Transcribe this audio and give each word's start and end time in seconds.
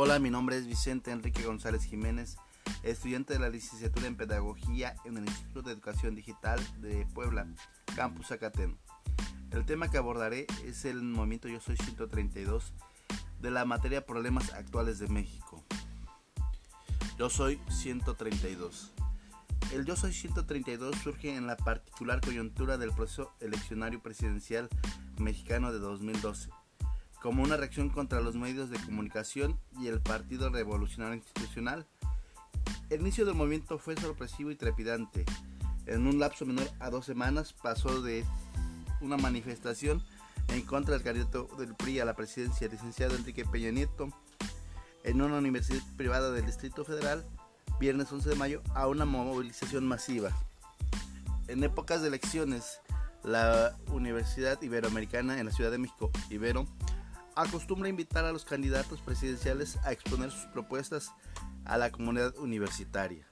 Hola, 0.00 0.20
mi 0.20 0.30
nombre 0.30 0.56
es 0.56 0.68
Vicente 0.68 1.10
Enrique 1.10 1.42
González 1.42 1.82
Jiménez, 1.82 2.36
estudiante 2.84 3.32
de 3.32 3.40
la 3.40 3.48
licenciatura 3.48 4.06
en 4.06 4.16
Pedagogía 4.16 4.94
en 5.04 5.16
el 5.16 5.24
Instituto 5.24 5.62
de 5.62 5.72
Educación 5.72 6.14
Digital 6.14 6.60
de 6.80 7.04
Puebla, 7.14 7.48
Campus 7.96 8.30
Acatén. 8.30 8.78
El 9.50 9.66
tema 9.66 9.90
que 9.90 9.98
abordaré 9.98 10.46
es 10.64 10.84
el 10.84 11.02
movimiento 11.02 11.48
Yo 11.48 11.58
Soy 11.58 11.76
132 11.76 12.74
de 13.40 13.50
la 13.50 13.64
materia 13.64 14.06
Problemas 14.06 14.52
Actuales 14.52 15.00
de 15.00 15.08
México. 15.08 15.64
Yo 17.18 17.28
Soy 17.28 17.60
132. 17.68 18.92
El 19.72 19.84
Yo 19.84 19.96
Soy 19.96 20.12
132 20.12 20.94
surge 20.94 21.34
en 21.34 21.48
la 21.48 21.56
particular 21.56 22.20
coyuntura 22.20 22.78
del 22.78 22.92
proceso 22.92 23.32
eleccionario 23.40 24.00
presidencial 24.00 24.68
mexicano 25.16 25.72
de 25.72 25.80
2012 25.80 26.50
como 27.20 27.42
una 27.42 27.56
reacción 27.56 27.88
contra 27.88 28.20
los 28.20 28.36
medios 28.36 28.70
de 28.70 28.78
comunicación 28.78 29.58
y 29.80 29.88
el 29.88 30.00
Partido 30.00 30.50
Revolucionario 30.50 31.16
Institucional. 31.16 31.86
El 32.90 33.00
inicio 33.00 33.26
del 33.26 33.34
movimiento 33.34 33.78
fue 33.78 33.96
sorpresivo 33.96 34.50
y 34.50 34.56
trepidante. 34.56 35.24
En 35.86 36.06
un 36.06 36.18
lapso 36.18 36.46
menor 36.46 36.68
a 36.80 36.90
dos 36.90 37.06
semanas 37.06 37.52
pasó 37.52 38.02
de 38.02 38.24
una 39.00 39.16
manifestación 39.16 40.02
en 40.48 40.62
contra 40.62 40.94
del 40.94 41.02
candidato 41.02 41.48
del 41.58 41.74
PRI 41.74 42.00
a 42.00 42.04
la 42.04 42.14
presidencia, 42.14 42.66
el 42.66 42.72
licenciado 42.72 43.16
Enrique 43.16 43.44
Peña 43.44 43.70
Nieto, 43.70 44.08
en 45.04 45.20
una 45.20 45.38
universidad 45.38 45.82
privada 45.96 46.30
del 46.30 46.46
Distrito 46.46 46.84
Federal, 46.84 47.26
viernes 47.78 48.10
11 48.10 48.30
de 48.30 48.34
mayo, 48.36 48.62
a 48.74 48.86
una 48.86 49.04
movilización 49.04 49.86
masiva. 49.86 50.30
En 51.48 51.62
épocas 51.64 52.02
de 52.02 52.08
elecciones, 52.08 52.80
la 53.24 53.76
Universidad 53.92 54.60
Iberoamericana 54.62 55.38
en 55.38 55.46
la 55.46 55.52
Ciudad 55.52 55.70
de 55.70 55.78
México, 55.78 56.10
Ibero, 56.30 56.66
acostumbra 57.38 57.88
invitar 57.88 58.24
a 58.24 58.32
los 58.32 58.44
candidatos 58.44 59.00
presidenciales 59.00 59.78
a 59.84 59.92
exponer 59.92 60.32
sus 60.32 60.46
propuestas 60.46 61.12
a 61.64 61.78
la 61.78 61.92
comunidad 61.92 62.36
universitaria. 62.36 63.28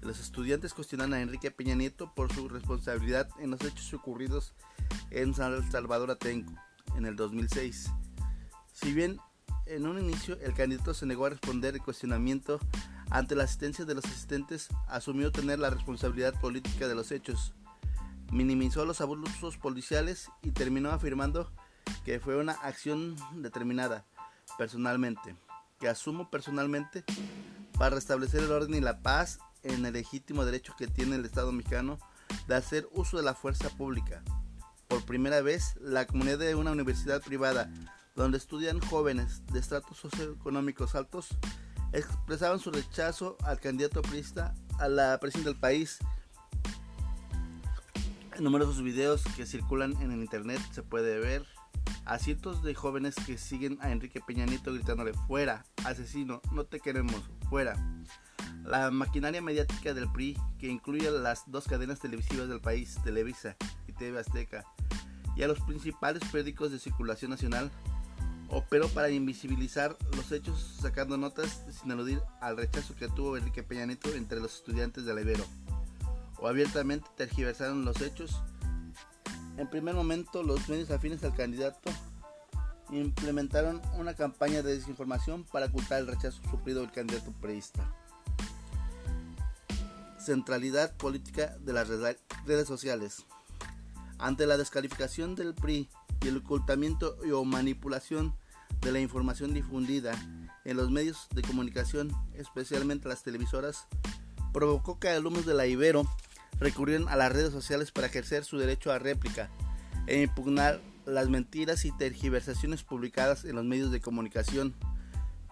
Los 0.00 0.20
estudiantes 0.20 0.74
cuestionan 0.74 1.12
a 1.12 1.20
Enrique 1.20 1.50
Peña 1.50 1.74
Nieto 1.74 2.14
por 2.14 2.32
su 2.32 2.48
responsabilidad 2.48 3.28
en 3.40 3.50
los 3.50 3.60
hechos 3.62 3.92
ocurridos 3.94 4.54
en 5.10 5.34
San 5.34 5.68
Salvador 5.72 6.12
Atenco 6.12 6.54
en 6.96 7.04
el 7.04 7.16
2006. 7.16 7.90
Si 8.72 8.92
bien 8.92 9.18
en 9.66 9.86
un 9.86 9.98
inicio 9.98 10.38
el 10.40 10.54
candidato 10.54 10.94
se 10.94 11.04
negó 11.04 11.26
a 11.26 11.30
responder 11.30 11.74
el 11.74 11.82
cuestionamiento 11.82 12.60
ante 13.10 13.34
la 13.34 13.42
asistencia 13.42 13.84
de 13.84 13.96
los 13.96 14.04
asistentes, 14.04 14.68
asumió 14.86 15.32
tener 15.32 15.58
la 15.58 15.70
responsabilidad 15.70 16.40
política 16.40 16.86
de 16.86 16.94
los 16.94 17.10
hechos, 17.10 17.54
minimizó 18.30 18.84
los 18.84 19.00
abusos 19.00 19.56
policiales 19.56 20.30
y 20.42 20.52
terminó 20.52 20.90
afirmando 20.90 21.50
que 22.04 22.20
fue 22.20 22.36
una 22.36 22.52
acción 22.52 23.16
determinada 23.34 24.04
personalmente, 24.58 25.36
que 25.78 25.88
asumo 25.88 26.30
personalmente 26.30 27.04
para 27.78 27.94
restablecer 27.94 28.42
el 28.42 28.52
orden 28.52 28.74
y 28.74 28.80
la 28.80 29.02
paz 29.02 29.38
en 29.62 29.84
el 29.84 29.92
legítimo 29.92 30.44
derecho 30.44 30.74
que 30.76 30.86
tiene 30.86 31.16
el 31.16 31.24
Estado 31.24 31.52
mexicano 31.52 31.98
de 32.46 32.54
hacer 32.54 32.88
uso 32.92 33.16
de 33.16 33.22
la 33.22 33.34
fuerza 33.34 33.68
pública. 33.70 34.22
Por 34.88 35.04
primera 35.04 35.40
vez, 35.40 35.76
la 35.80 36.06
comunidad 36.06 36.38
de 36.38 36.54
una 36.54 36.72
universidad 36.72 37.22
privada 37.22 37.70
donde 38.16 38.38
estudian 38.38 38.80
jóvenes 38.80 39.46
de 39.46 39.60
estratos 39.60 39.98
socioeconómicos 39.98 40.94
altos 40.94 41.28
expresaban 41.92 42.60
su 42.60 42.70
rechazo 42.70 43.36
al 43.44 43.60
candidato 43.60 44.02
priista 44.02 44.54
a 44.78 44.88
la 44.88 45.18
presidencia 45.20 45.52
del 45.52 45.60
país. 45.60 45.98
En 48.36 48.44
numerosos 48.44 48.82
videos 48.82 49.22
que 49.36 49.46
circulan 49.46 49.92
en 50.00 50.12
el 50.12 50.20
internet 50.20 50.60
se 50.72 50.82
puede 50.82 51.18
ver 51.18 51.46
a 52.10 52.18
cientos 52.18 52.64
de 52.64 52.74
jóvenes 52.74 53.14
que 53.24 53.38
siguen 53.38 53.78
a 53.80 53.92
Enrique 53.92 54.20
Peña 54.20 54.44
Nieto 54.44 54.72
gritándole 54.74 55.12
fuera, 55.14 55.64
asesino, 55.84 56.42
no 56.50 56.64
te 56.64 56.80
queremos, 56.80 57.22
fuera. 57.48 57.76
La 58.64 58.90
maquinaria 58.90 59.40
mediática 59.40 59.94
del 59.94 60.10
PRI, 60.10 60.36
que 60.58 60.66
incluye 60.66 61.08
las 61.08 61.44
dos 61.46 61.68
cadenas 61.68 62.00
televisivas 62.00 62.48
del 62.48 62.60
país, 62.60 62.98
Televisa 63.04 63.56
y 63.86 63.92
TV 63.92 64.18
Azteca, 64.18 64.64
y 65.36 65.44
a 65.44 65.46
los 65.46 65.60
principales 65.60 66.24
periódicos 66.32 66.72
de 66.72 66.80
circulación 66.80 67.30
nacional, 67.30 67.70
operó 68.48 68.88
para 68.88 69.10
invisibilizar 69.10 69.96
los 70.16 70.32
hechos 70.32 70.78
sacando 70.82 71.16
notas 71.16 71.64
sin 71.70 71.92
aludir 71.92 72.20
al 72.40 72.56
rechazo 72.56 72.96
que 72.96 73.06
tuvo 73.06 73.36
Enrique 73.36 73.62
Peña 73.62 73.86
Nieto 73.86 74.12
entre 74.14 74.40
los 74.40 74.56
estudiantes 74.56 75.04
de 75.04 75.14
la 75.14 75.20
Ibero, 75.20 75.44
o 76.38 76.48
abiertamente 76.48 77.06
tergiversaron 77.16 77.84
los 77.84 78.02
hechos 78.02 78.42
en 79.60 79.68
primer 79.68 79.94
momento, 79.94 80.42
los 80.42 80.70
medios 80.70 80.90
afines 80.90 81.22
al 81.22 81.34
candidato 81.34 81.90
implementaron 82.90 83.82
una 83.98 84.14
campaña 84.14 84.62
de 84.62 84.74
desinformación 84.74 85.44
para 85.44 85.66
ocultar 85.66 86.00
el 86.00 86.06
rechazo 86.06 86.40
sufrido 86.50 86.80
del 86.80 86.90
candidato 86.90 87.30
preista. 87.42 87.94
Centralidad 90.18 90.96
política 90.96 91.58
de 91.60 91.74
las 91.74 91.88
redes 91.88 92.66
sociales. 92.66 93.26
Ante 94.18 94.46
la 94.46 94.56
descalificación 94.56 95.34
del 95.34 95.54
PRI 95.54 95.90
y 96.22 96.28
el 96.28 96.38
ocultamiento 96.38 97.18
o 97.30 97.44
manipulación 97.44 98.34
de 98.80 98.92
la 98.92 99.00
información 99.00 99.52
difundida 99.52 100.12
en 100.64 100.78
los 100.78 100.90
medios 100.90 101.28
de 101.34 101.42
comunicación, 101.42 102.10
especialmente 102.32 103.10
las 103.10 103.22
televisoras, 103.22 103.86
provocó 104.54 104.98
que 104.98 105.10
alumnos 105.10 105.44
de 105.44 105.52
la 105.52 105.66
Ibero 105.66 106.06
recurrieron 106.60 107.08
a 107.08 107.16
las 107.16 107.32
redes 107.32 107.52
sociales 107.52 107.90
para 107.90 108.06
ejercer 108.06 108.44
su 108.44 108.58
derecho 108.58 108.92
a 108.92 108.98
réplica 108.98 109.50
e 110.06 110.22
impugnar 110.22 110.80
las 111.06 111.28
mentiras 111.28 111.84
y 111.84 111.92
tergiversaciones 111.92 112.84
publicadas 112.84 113.44
en 113.44 113.56
los 113.56 113.64
medios 113.64 113.90
de 113.90 114.00
comunicación. 114.00 114.74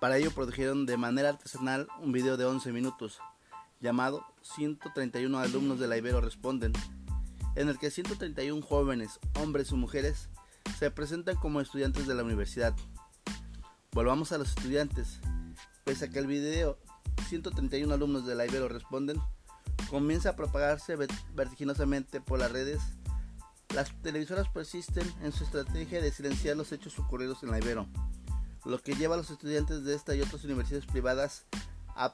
Para 0.00 0.16
ello 0.16 0.30
produjeron 0.32 0.86
de 0.86 0.96
manera 0.96 1.30
artesanal 1.30 1.88
un 2.00 2.12
video 2.12 2.36
de 2.36 2.46
11 2.46 2.72
minutos 2.72 3.20
llamado 3.80 4.24
131 4.42 5.38
alumnos 5.38 5.78
de 5.78 5.86
la 5.86 5.98
Ibero 5.98 6.20
responden, 6.20 6.72
en 7.54 7.68
el 7.68 7.78
que 7.78 7.90
131 7.90 8.62
jóvenes, 8.62 9.20
hombres 9.40 9.70
y 9.70 9.74
mujeres, 9.74 10.30
se 10.78 10.90
presentan 10.90 11.36
como 11.36 11.60
estudiantes 11.60 12.06
de 12.06 12.14
la 12.14 12.24
universidad. 12.24 12.74
Volvamos 13.92 14.32
a 14.32 14.38
los 14.38 14.48
estudiantes. 14.48 15.20
Pese 15.84 16.06
a 16.06 16.08
que 16.08 16.18
el 16.18 16.26
video 16.26 16.78
131 17.28 17.92
alumnos 17.92 18.26
de 18.26 18.34
la 18.34 18.46
Ibero 18.46 18.68
responden 18.68 19.20
comienza 19.90 20.30
a 20.30 20.36
propagarse 20.36 20.96
vertiginosamente 21.34 22.20
por 22.20 22.38
las 22.38 22.52
redes, 22.52 22.80
las 23.74 23.90
televisoras 24.02 24.48
persisten 24.48 25.10
en 25.22 25.32
su 25.32 25.44
estrategia 25.44 26.00
de 26.00 26.12
silenciar 26.12 26.56
los 26.56 26.72
hechos 26.72 26.98
ocurridos 26.98 27.42
en 27.42 27.50
la 27.50 27.58
Ibero, 27.58 27.86
lo 28.64 28.80
que 28.80 28.94
lleva 28.94 29.14
a 29.14 29.18
los 29.18 29.30
estudiantes 29.30 29.84
de 29.84 29.94
esta 29.94 30.14
y 30.14 30.20
otras 30.20 30.44
universidades 30.44 30.86
privadas 30.86 31.44
a 31.96 32.12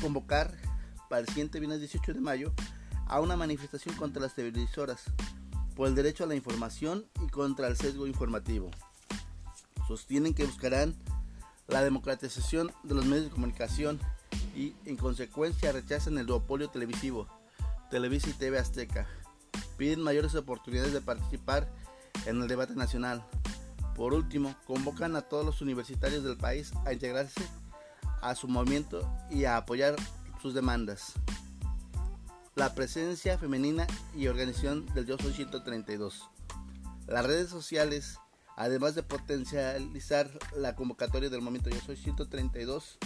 convocar 0.00 0.56
para 1.08 1.20
el 1.20 1.28
siguiente 1.28 1.60
viernes 1.60 1.80
18 1.80 2.14
de 2.14 2.20
mayo 2.20 2.52
a 3.06 3.20
una 3.20 3.36
manifestación 3.36 3.94
contra 3.96 4.22
las 4.22 4.34
televisoras 4.34 5.04
por 5.74 5.88
el 5.88 5.94
derecho 5.94 6.24
a 6.24 6.26
la 6.26 6.34
información 6.34 7.06
y 7.22 7.28
contra 7.28 7.68
el 7.68 7.76
sesgo 7.76 8.06
informativo. 8.06 8.70
Sostienen 9.86 10.34
que 10.34 10.44
buscarán 10.44 10.94
la 11.66 11.82
democratización 11.82 12.72
de 12.82 12.94
los 12.94 13.06
medios 13.06 13.26
de 13.26 13.30
comunicación 13.30 14.00
y 14.58 14.74
en 14.86 14.96
consecuencia 14.96 15.70
rechazan 15.70 16.18
el 16.18 16.26
duopolio 16.26 16.68
televisivo, 16.68 17.28
Televisa 17.90 18.28
y 18.28 18.32
TV 18.32 18.58
Azteca. 18.58 19.06
Piden 19.76 20.02
mayores 20.02 20.34
oportunidades 20.34 20.92
de 20.92 21.00
participar 21.00 21.68
en 22.26 22.42
el 22.42 22.48
debate 22.48 22.74
nacional. 22.74 23.24
Por 23.94 24.14
último, 24.14 24.56
convocan 24.66 25.14
a 25.14 25.22
todos 25.22 25.46
los 25.46 25.62
universitarios 25.62 26.24
del 26.24 26.36
país 26.36 26.72
a 26.84 26.92
integrarse 26.92 27.40
a 28.20 28.34
su 28.34 28.48
movimiento 28.48 29.08
y 29.30 29.44
a 29.44 29.58
apoyar 29.58 29.94
sus 30.42 30.54
demandas. 30.54 31.12
La 32.56 32.74
presencia 32.74 33.38
femenina 33.38 33.86
y 34.16 34.26
organización 34.26 34.86
del 34.86 35.06
Yo 35.06 35.18
Soy 35.18 35.34
132. 35.34 36.28
Las 37.06 37.24
redes 37.24 37.48
sociales, 37.48 38.18
además 38.56 38.96
de 38.96 39.04
potencializar 39.04 40.28
la 40.56 40.74
convocatoria 40.74 41.30
del 41.30 41.42
movimiento 41.42 41.70
Yo 41.70 41.80
Soy 41.80 41.96
132, 41.96 42.98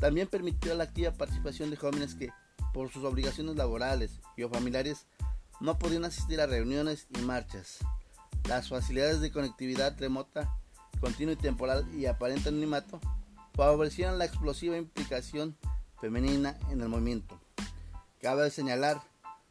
también 0.00 0.28
permitió 0.28 0.74
la 0.74 0.84
activa 0.84 1.12
participación 1.12 1.70
de 1.70 1.76
jóvenes 1.76 2.14
que, 2.14 2.30
por 2.72 2.90
sus 2.90 3.04
obligaciones 3.04 3.56
laborales 3.56 4.20
y 4.36 4.42
o 4.42 4.48
familiares, 4.48 5.06
no 5.60 5.78
podían 5.78 6.04
asistir 6.04 6.40
a 6.40 6.46
reuniones 6.46 7.08
y 7.16 7.22
marchas. 7.22 7.78
Las 8.48 8.68
facilidades 8.68 9.20
de 9.20 9.32
conectividad 9.32 9.98
remota, 9.98 10.56
continua 11.00 11.34
y 11.34 11.36
temporal 11.36 11.86
y 11.94 12.06
aparente 12.06 12.48
anonimato 12.48 13.00
favorecieron 13.54 14.18
la 14.18 14.24
explosiva 14.24 14.76
implicación 14.76 15.56
femenina 16.00 16.56
en 16.70 16.80
el 16.80 16.88
movimiento. 16.88 17.40
Cabe 18.20 18.50
señalar, 18.50 19.02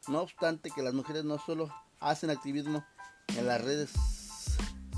no 0.07 0.21
obstante, 0.21 0.71
que 0.71 0.81
las 0.81 0.93
mujeres 0.93 1.25
no 1.25 1.37
solo 1.39 1.69
hacen 1.99 2.29
activismo 2.29 2.85
en 3.35 3.47
las 3.47 3.61
redes, 3.61 3.91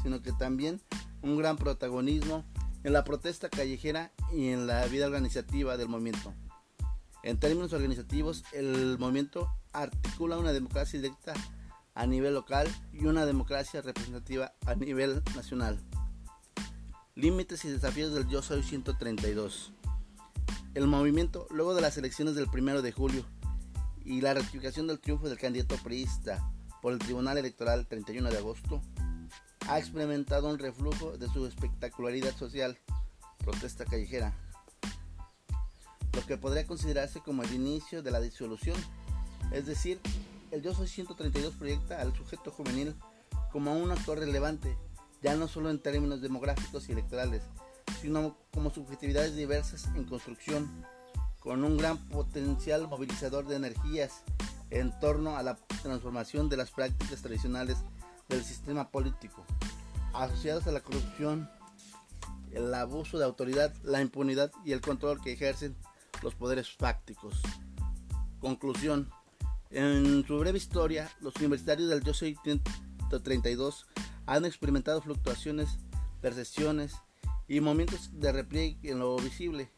sino 0.04 0.22
que 0.22 0.32
también 0.32 0.80
un 1.22 1.38
gran 1.38 1.58
protagonismo 1.58 2.46
en 2.84 2.94
la 2.94 3.04
protesta 3.04 3.50
callejera 3.50 4.12
y 4.32 4.50
en 4.50 4.68
la 4.68 4.86
vida 4.86 5.08
organizativa 5.08 5.78
del 5.78 5.90
movimiento. 5.90 6.34
En 7.24 7.40
términos 7.40 7.74
organizativos, 7.74 8.44
el 8.54 8.98
movimiento 8.98 9.52
articula 9.74 10.38
una 10.38 10.54
democracia 10.54 11.02
directa 11.02 11.34
a 11.94 12.08
nivel 12.08 12.34
local 12.34 12.68
y 12.94 13.06
una 13.06 13.26
democracia 13.26 13.82
representativa 13.82 14.54
a 14.66 14.76
nivel 14.76 15.22
nacional. 15.36 15.80
Límites 17.16 17.66
y 17.66 17.70
desafíos 17.70 18.14
del 18.14 18.28
Yo 18.30 18.42
Soy 18.42 18.64
132. 18.64 19.74
El 20.76 20.88
movimiento, 20.88 21.48
luego 21.50 21.76
de 21.76 21.82
las 21.82 21.98
elecciones 21.98 22.36
del 22.36 22.48
1 22.48 22.82
de 22.82 22.92
julio 22.94 23.26
y 24.06 24.22
la 24.22 24.34
ratificación 24.34 24.88
del 24.88 25.00
triunfo 25.00 25.28
del 25.28 25.38
candidato 25.38 25.76
priista 25.84 26.50
por 26.82 26.94
el 26.94 27.00
Tribunal 27.00 27.38
Electoral 27.38 27.86
31 27.86 28.30
de 28.30 28.38
agosto, 28.38 28.82
ha 29.70 29.78
experimentado 29.78 30.50
un 30.50 30.58
reflujo 30.58 31.16
de 31.18 31.28
su 31.30 31.46
espectacularidad 31.46 32.36
social, 32.36 32.76
protesta 33.38 33.86
callejera, 33.86 34.34
lo 36.12 36.26
que 36.26 36.38
podría 36.38 36.66
considerarse 36.66 37.20
como 37.20 37.44
el 37.44 37.54
inicio 37.54 38.02
de 38.02 38.10
la 38.10 38.20
disolución, 38.20 38.76
es 39.52 39.68
decir, 39.68 40.02
el 40.50 40.64
Yo 40.64 40.74
Soy 40.74 40.88
132 40.88 41.54
proyecta 41.54 42.02
al 42.02 42.16
sujeto 42.16 42.50
juvenil 42.50 42.96
como 43.52 43.74
un 43.74 43.92
actor 43.92 44.18
relevante, 44.18 44.76
ya 45.22 45.36
no 45.36 45.48
solo 45.48 45.70
en 45.70 45.80
términos 45.80 46.20
demográficos 46.20 46.90
y 46.90 46.94
electorales, 46.94 47.44
sino 48.02 48.38
como 48.52 48.72
subjetividades 48.72 49.36
diversas 49.36 49.86
en 49.96 50.06
construcción, 50.06 50.84
con 51.40 51.64
un 51.64 51.78
gran 51.78 52.00
potencial 52.10 52.88
movilizador 52.88 53.48
de 53.48 53.58
energías 53.58 54.24
en 54.72 55.00
torno 55.00 55.38
a 55.38 55.44
la 55.44 55.58
transformación 55.84 56.50
de 56.50 56.58
las 56.58 56.72
prácticas 56.72 57.22
tradicionales 57.22 57.78
del 58.30 58.44
sistema 58.44 58.90
político, 58.90 59.44
asociadas 60.14 60.68
a 60.68 60.72
la 60.72 60.82
corrupción, 60.82 61.50
el 62.52 62.74
abuso 62.74 63.18
de 63.18 63.26
autoridad, 63.26 63.74
la 63.84 64.02
impunidad 64.02 64.52
y 64.64 64.72
el 64.72 64.82
control 64.82 65.22
que 65.22 65.34
ejercen 65.34 65.76
los 66.22 66.36
poderes 66.36 66.70
fácticos. 66.72 67.42
Conclusión. 68.40 69.10
En 69.72 70.26
su 70.26 70.40
breve 70.40 70.58
historia, 70.58 71.12
los 71.22 71.36
universitarios 71.36 71.90
del 71.90 72.04
Yo 72.04 72.14
132 72.14 73.86
han 74.26 74.46
experimentado 74.46 75.02
fluctuaciones, 75.02 75.78
percepciones 76.22 76.96
y 77.48 77.62
momentos 77.62 78.10
de 78.20 78.32
repliegue 78.32 78.92
en 78.92 79.00
lo 79.00 79.16
visible, 79.18 79.70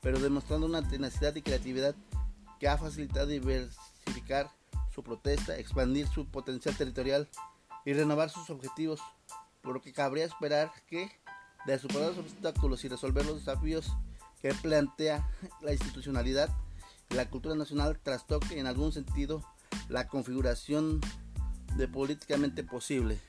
pero 0.00 0.18
demostrando 0.18 0.66
una 0.66 0.88
tenacidad 0.88 1.34
y 1.34 1.42
creatividad 1.42 1.94
que 2.58 2.68
ha 2.68 2.78
facilitado 2.78 3.26
diversificar 3.26 4.50
su 4.94 5.02
protesta, 5.02 5.58
expandir 5.58 6.06
su 6.08 6.26
potencial 6.26 6.74
territorial 6.76 7.28
y 7.86 7.94
renovar 7.94 8.28
sus 8.28 8.50
objetivos, 8.50 9.00
por 9.62 9.72
lo 9.72 9.80
que 9.80 9.94
cabría 9.94 10.26
esperar 10.26 10.70
que, 10.86 11.10
de 11.64 11.78
superar 11.78 12.08
los 12.08 12.18
obstáculos 12.18 12.84
y 12.84 12.88
resolver 12.88 13.24
los 13.24 13.38
desafíos 13.38 13.90
que 14.42 14.52
plantea 14.52 15.26
la 15.62 15.72
institucionalidad 15.72 16.50
la 17.10 17.30
cultura 17.30 17.54
nacional, 17.54 17.98
trastoque 18.02 18.58
en 18.58 18.66
algún 18.66 18.92
sentido 18.92 19.44
la 19.88 20.08
configuración 20.08 21.00
de 21.76 21.88
políticamente 21.88 22.64
posible. 22.64 23.20